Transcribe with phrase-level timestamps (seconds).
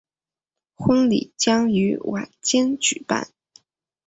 [0.73, 3.29] 婚礼将于晚间举办。